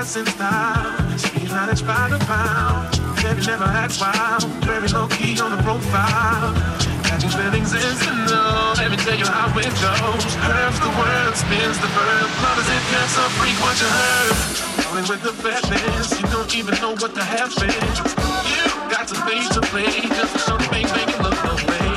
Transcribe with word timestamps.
essence 0.00 0.32
now. 0.38 0.96
She's 1.18 1.52
not 1.52 1.68
inch 1.68 1.84
by 1.84 2.08
the 2.08 2.16
pound. 2.24 2.88
Baby 3.20 3.44
never 3.44 3.68
acts 3.68 4.00
wild. 4.00 4.48
Very 4.64 4.88
low 4.88 5.06
key 5.08 5.36
on 5.44 5.52
the 5.52 5.60
profile. 5.60 6.56
Catching 7.04 7.28
feelings 7.36 7.68
is 7.76 8.00
the 8.00 8.12
know. 8.24 8.72
Let 8.80 8.90
me 8.92 8.96
tell 8.96 9.18
you 9.20 9.28
how 9.28 9.52
it 9.60 9.68
goes. 9.76 10.24
Curves 10.40 10.80
the 10.80 10.92
world 10.96 11.36
spins 11.36 11.76
the 11.84 11.90
verb. 11.92 12.28
Love 12.40 12.58
is 12.64 12.68
if 12.72 12.84
you're 12.88 13.10
so 13.12 13.24
freak 13.36 13.56
what 13.60 13.76
you 13.76 13.90
heard. 13.92 14.36
Falling 14.80 15.08
with 15.12 15.20
the 15.20 15.34
fatness, 15.36 16.16
you 16.16 16.26
don't 16.32 16.52
even 16.56 16.74
know 16.80 16.96
what 16.96 17.12
to 17.12 17.24
happen. 17.36 17.68
You 17.68 18.64
got 18.88 19.04
to 19.12 19.16
pay 19.28 19.44
to 19.52 19.60
play 19.68 19.92
just 20.16 20.32
to 20.32 20.40
show 20.48 20.56
the 20.56 20.68
make 20.72 20.88
it 20.88 21.12
look 21.20 21.36
the 21.44 21.54
way. 21.68 21.92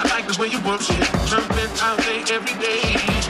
I 0.00 0.04
like 0.08 0.24
the 0.24 0.40
way 0.40 0.48
you 0.48 0.60
work 0.64 0.80
it. 0.88 1.04
Jumping 1.28 1.72
out 1.84 2.00
there 2.00 2.24
every 2.32 2.56
day. 2.64 3.21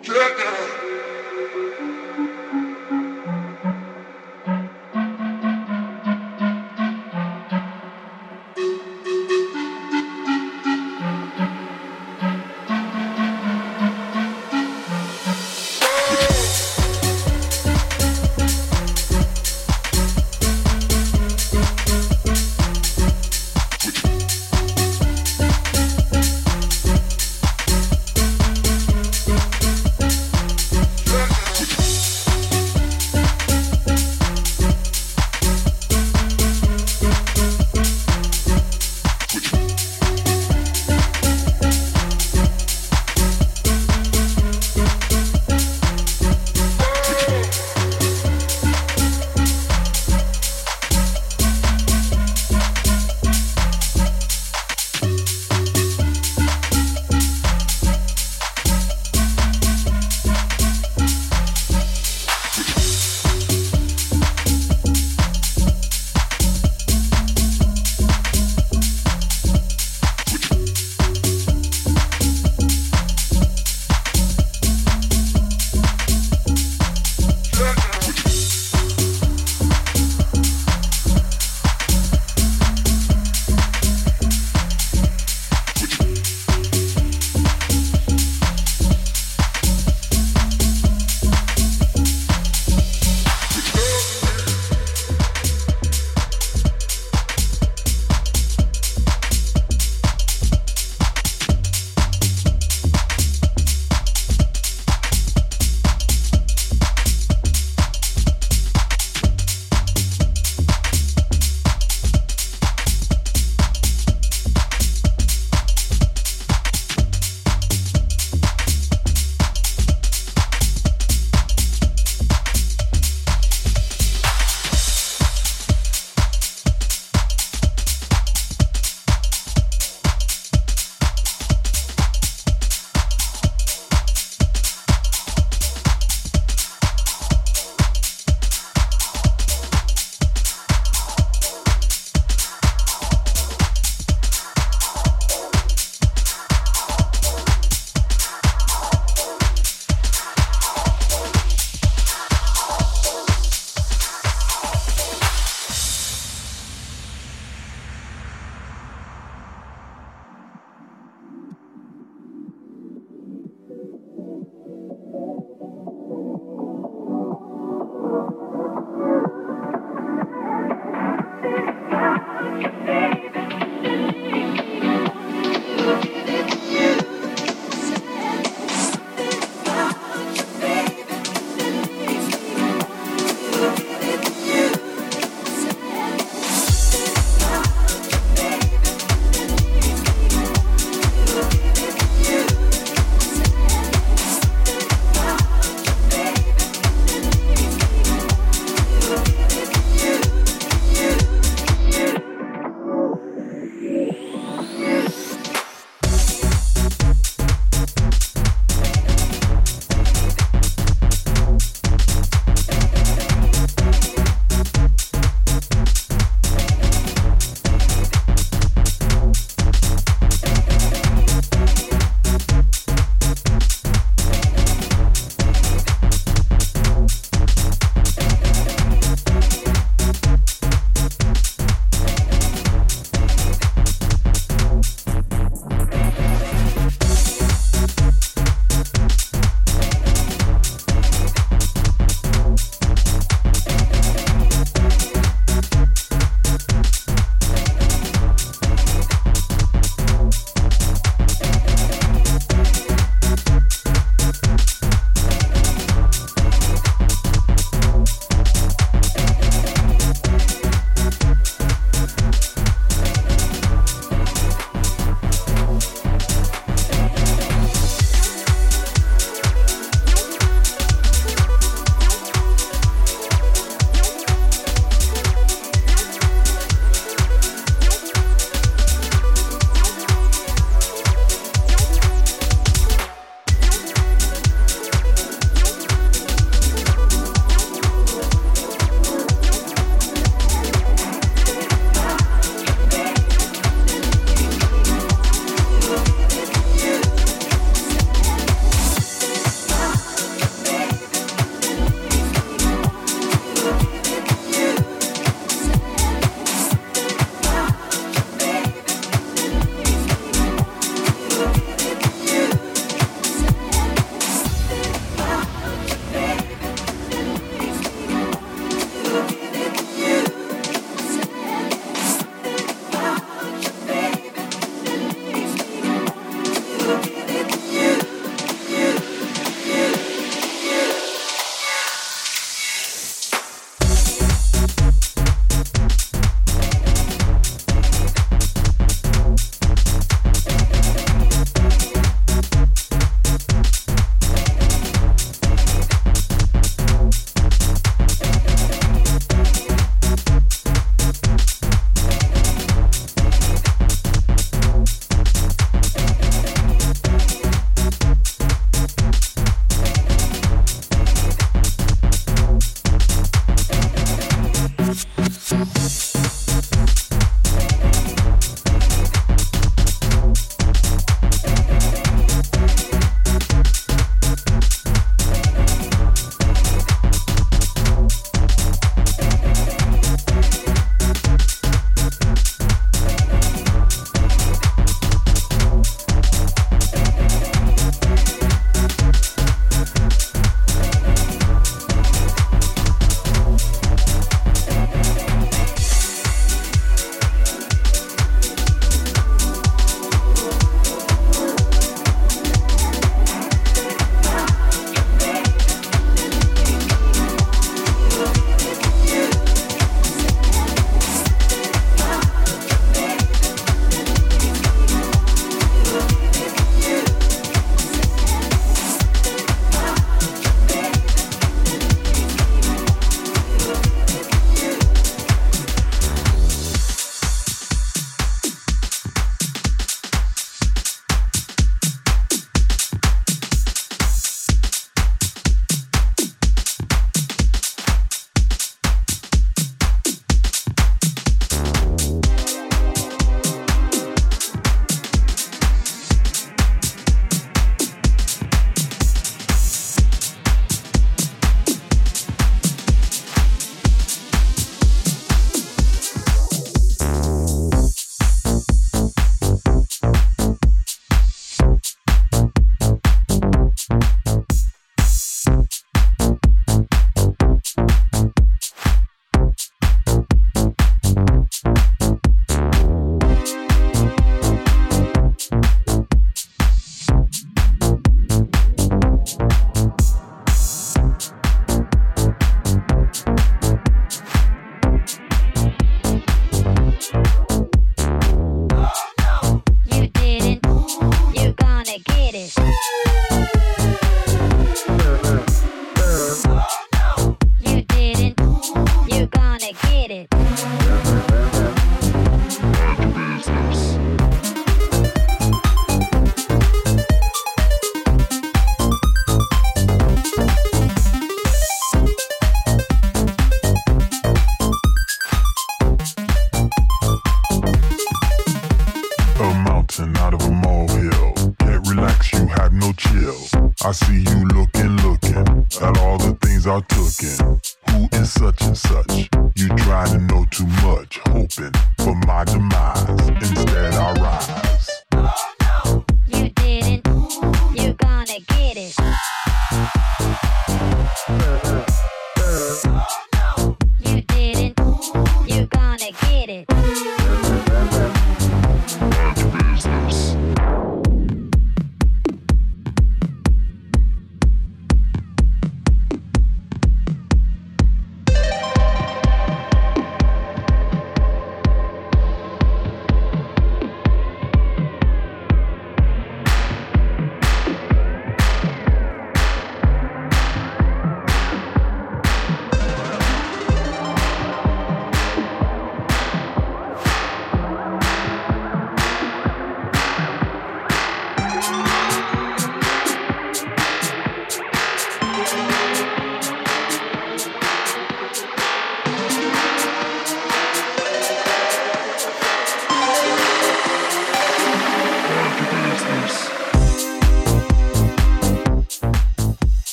Jedi 0.00 1.71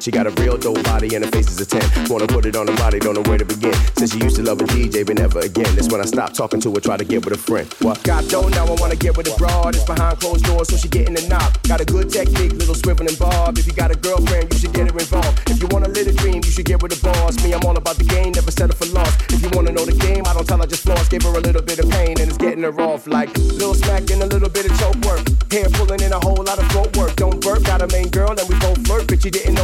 She 0.00 0.10
got 0.10 0.26
a 0.26 0.30
real 0.40 0.56
dope 0.56 0.82
body 0.84 1.14
and 1.14 1.22
her 1.22 1.30
face 1.30 1.50
is 1.50 1.60
a 1.60 1.66
10. 1.66 2.08
Wanna 2.08 2.26
put 2.26 2.46
it 2.46 2.56
on 2.56 2.66
her 2.66 2.76
body, 2.76 2.98
don't 2.98 3.14
know 3.14 3.22
where 3.28 3.36
to 3.36 3.44
begin. 3.44 3.74
Since 3.98 4.12
she 4.12 4.18
used 4.18 4.36
to 4.36 4.42
love 4.42 4.58
a 4.60 4.64
DJ, 4.64 5.04
but 5.04 5.18
never 5.18 5.40
again. 5.40 5.68
That's 5.76 5.92
when 5.92 6.00
I 6.00 6.06
stopped 6.06 6.36
talking 6.36 6.58
to 6.62 6.72
her, 6.72 6.80
try 6.80 6.96
to 6.96 7.04
get 7.04 7.22
with 7.24 7.34
a 7.34 7.38
friend. 7.38 7.70
What? 7.80 8.02
Got 8.02 8.28
dough, 8.28 8.48
now 8.48 8.64
I 8.64 8.74
wanna 8.80 8.96
get 8.96 9.14
with 9.14 9.28
a 9.28 9.36
broad. 9.36 9.74
It's 9.74 9.84
behind 9.84 10.18
closed 10.18 10.46
doors, 10.46 10.68
so 10.68 10.76
she 10.78 10.88
getting 10.88 11.14
the 11.14 11.28
knob. 11.28 11.52
Got 11.68 11.82
a 11.82 11.84
good 11.84 12.08
technique, 12.08 12.52
little 12.52 12.74
swivel 12.74 13.06
and 13.06 13.18
bob. 13.18 13.58
If 13.58 13.66
you 13.66 13.74
got 13.74 13.90
a 13.90 13.96
girlfriend, 13.96 14.52
you 14.54 14.58
should 14.58 14.72
get 14.72 14.90
her 14.90 14.98
involved. 14.98 15.50
If 15.50 15.60
you 15.60 15.68
wanna 15.70 15.88
live 15.88 16.06
a 16.06 16.12
dream, 16.12 16.40
you 16.44 16.50
should 16.50 16.64
get 16.64 16.82
with 16.82 16.96
a 16.96 17.00
boss. 17.04 17.36
Me, 17.44 17.52
I'm 17.52 17.64
all 17.66 17.76
about 17.76 17.96
the 17.96 18.04
game, 18.04 18.32
never 18.32 18.50
settle 18.50 18.76
for 18.76 18.86
loss. 18.96 19.12
If 19.28 19.42
you 19.42 19.50
wanna 19.52 19.72
know 19.72 19.84
the 19.84 19.92
game, 19.92 20.24
I 20.24 20.32
don't 20.32 20.48
tell 20.48 20.58
her 20.58 20.66
just 20.66 20.82
floss. 20.82 21.08
Give 21.08 21.22
her 21.24 21.36
a 21.36 21.40
little 21.40 21.62
bit 21.62 21.78
of 21.78 21.90
pain, 21.90 22.16
and 22.18 22.26
it's 22.32 22.38
getting 22.38 22.62
her 22.62 22.80
off 22.80 23.06
like 23.06 23.36
little 23.36 23.74
smack 23.74 24.08
and 24.10 24.22
a 24.22 24.26
little 24.26 24.48
bit 24.48 24.64
of 24.64 24.72
choke 24.80 24.96
work. 25.04 25.20
Hair 25.52 25.68
pulling 25.76 26.00
in 26.00 26.12
a 26.12 26.20
whole 26.24 26.40
lot 26.42 26.58
of 26.58 26.66
throat 26.72 26.96
work. 26.96 27.16
Don't 27.16 27.38
burp, 27.40 27.64
got 27.64 27.82
a 27.82 27.88
main 27.88 28.08
girl, 28.08 28.30
and 28.30 28.48
we 28.48 28.56
both 28.64 28.80
flirt. 28.86 29.06
But 29.06 29.24
you 29.24 29.30
didn't 29.30 29.59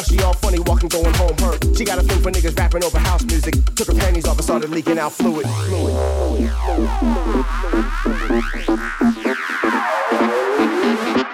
Now 0.00 0.04
she 0.04 0.18
all 0.22 0.32
funny, 0.32 0.58
walking, 0.60 0.88
going 0.88 1.12
home 1.12 1.36
hurt. 1.36 1.62
She 1.76 1.84
got 1.84 1.98
a 1.98 2.02
thing 2.02 2.22
for 2.22 2.30
niggas 2.30 2.58
rapping 2.58 2.82
over 2.82 2.98
house 2.98 3.22
music. 3.26 3.52
Took 3.76 3.88
her 3.88 3.94
panties 3.94 4.24
off 4.24 4.36
and 4.36 4.44
started 4.44 4.70
leaking 4.70 4.98
out 4.98 5.12
fluid. 5.12 5.46
fluid. 5.46 5.94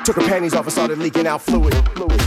Took 0.04 0.16
her 0.16 0.26
panties 0.26 0.54
off 0.54 0.64
and 0.64 0.72
started 0.72 0.98
leaking 0.98 1.28
out 1.28 1.42
fluid. 1.42 1.74
fluid, 1.94 2.20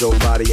dope 0.00 0.18
body 0.20 0.49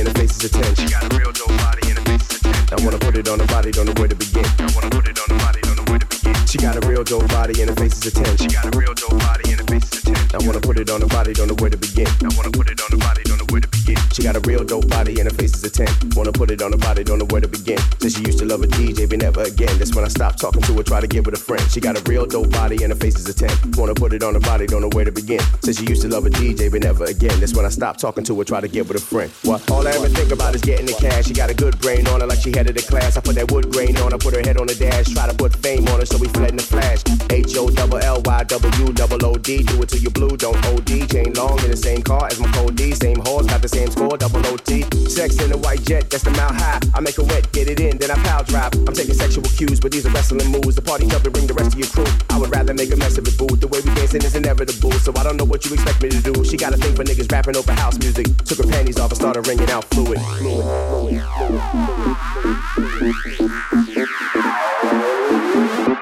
try 20.97 21.01
to 21.01 21.07
get 21.07 21.25
with 21.25 21.36
a 21.36 21.38
friend. 21.38 21.62
She 21.69 21.79
got 21.79 21.95
a 21.95 22.01
real 22.10 22.25
dope 22.25 22.49
body 22.49 22.81
and 22.81 22.91
her 22.91 22.97
face 22.97 23.19
is 23.19 23.29
a 23.29 23.33
10. 23.33 23.73
Wanna 23.77 23.93
put 23.93 24.13
it 24.13 24.23
on 24.23 24.33
her 24.33 24.39
body, 24.39 24.65
don't 24.65 24.81
know 24.81 24.89
where 24.93 25.05
to 25.05 25.12
begin. 25.12 25.39
Since 25.62 25.77
she 25.77 25.86
used 25.86 26.01
to 26.01 26.07
love 26.07 26.25
a 26.25 26.31
DJ, 26.31 26.71
but 26.71 26.81
never 26.81 27.05
again. 27.05 27.39
That's 27.39 27.53
when 27.53 27.65
I 27.65 27.69
stopped 27.69 27.99
talking 27.99 28.23
to 28.23 28.33
her, 28.39 28.43
try 28.43 28.62
to 28.62 28.67
get 28.67 28.88
with 28.88 28.97
a 28.97 28.99
friend. 28.99 29.31
What? 29.43 29.69
All 29.69 29.88
I 29.88 29.91
ever 29.91 30.10
think 30.10 30.31
about 30.31 30.55
is 30.55 30.62
getting 30.62 30.88
the 30.88 30.93
cash. 30.93 31.25
She 31.27 31.33
got 31.33 31.51
a 31.51 31.53
good 31.53 31.77
brain 31.79 32.07
on 32.07 32.21
her 32.21 32.25
like 32.25 32.39
she 32.39 32.51
headed 32.51 32.75
the 32.75 32.81
class. 32.81 33.15
I 33.15 33.21
put 33.21 33.36
that 33.36 33.51
wood 33.51 33.71
grain 33.71 33.95
on 33.97 34.12
her, 34.12 34.17
put 34.17 34.33
her 34.33 34.41
head 34.41 34.57
on 34.57 34.65
the 34.65 34.73
dash. 34.73 35.13
Try 35.13 35.27
to 35.27 35.36
put 35.36 35.55
fame 35.57 35.88
on 35.89 35.99
her, 35.99 36.05
so 36.07 36.17
we 36.17 36.29
fled 36.29 36.49
in 36.49 36.57
the 36.57 36.63
flash. 36.63 37.03
H 37.29 37.55
O 37.57 37.69
double 37.69 37.99
L 37.99 38.19
Y 38.25 38.43
W 38.43 38.93
double 38.93 39.23
O 39.23 39.36
D. 39.36 39.62
Do 39.62 39.83
it 39.83 39.89
till 39.89 40.01
you 40.01 40.10
blue, 40.10 40.36
don't 40.36 40.57
OD. 40.65 41.07
Chain 41.12 41.33
long 41.33 41.60
in 41.62 41.69
the 41.69 41.77
same 41.77 42.01
car 42.01 42.25
as 42.25 42.39
my 42.39 42.51
code 42.53 42.75
D. 42.75 42.93
Same 42.93 43.21
horse, 43.21 43.45
got 43.45 43.62
the 43.62 43.69
same 43.69 43.91
score, 43.91 44.17
double 44.17 44.43
OT. 44.47 44.81
Sex 45.07 45.38
in 45.43 45.51
a 45.51 45.57
white 45.57 45.83
jet, 45.83 46.10
that's 46.10 46.23
the 46.23 46.31
mile 46.31 46.53
high. 46.53 46.79
I 46.95 47.01
make 47.01 47.17
her 47.17 47.23
wet, 47.23 47.51
get 47.51 47.67
it 47.67 47.79
in, 47.79 47.99
then 47.99 48.10
I 48.10 48.15
power 48.23 48.43
drive. 48.43 48.73
I'm 48.88 48.95
taking 48.95 49.13
sexual 49.13 49.43
cues, 49.43 49.79
but 49.79 49.91
these 49.91 50.07
are 50.07 50.12
wrestling 50.12 50.49
moves. 50.51 50.75
The 50.75 50.87
party's 50.88 51.13
up 51.13 51.21
to 51.21 51.30
bring 51.30 51.45
the 51.45 51.54
rest 51.54 51.73
of 51.73 51.80
your 51.80 51.89
crew. 51.89 52.08
I 52.30 52.39
would 52.39 52.50
rather 52.50 52.73
make 52.73 52.91
a 52.93 52.95
mess 52.95 53.17
of 53.17 53.28
it, 53.28 53.38
boo. 53.38 53.47
The 53.47 53.67
way 53.67 53.82
we 53.82 53.93
dancing 53.93 54.23
is 54.23 54.36
inevitable, 54.36 54.93
so 54.93 55.12
I 55.17 55.23
don't 55.23 55.36
know 55.36 55.43
what 55.43 55.65
you 55.65 55.73
expect 55.73 56.02
me 56.02 56.10
to 56.10 56.21
do. 56.21 56.45
She 56.45 56.56
got 56.56 56.73
a 56.73 56.78
thing 56.78 56.95
for 56.95 57.04
niggas 57.04 57.30
rapping 57.30 57.58
over 57.58 57.73
house 57.73 58.00
music. 58.00 58.28
Took 58.45 58.60
her 58.60 58.71
panties 58.71 58.97
off 58.97 59.12
and 59.12 59.19
started 59.19 59.45
ringing 59.47 59.69
out 59.69 59.84
fluid. 59.86 60.19
fluid, 60.19 60.63
fluid, 60.88 61.21
fluid. 61.28 62.38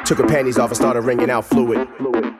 Took 0.05 0.19
her 0.19 0.27
panties 0.27 0.59
off 0.59 0.69
and 0.69 0.77
started 0.77 1.01
ringing 1.01 1.31
out 1.31 1.45
fluid, 1.45 1.87
fluid, 1.97 2.34